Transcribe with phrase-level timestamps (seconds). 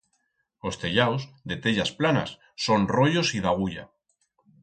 [0.67, 2.29] Os tellaus, de tellas planas,
[2.65, 3.85] son royos y d'agulla.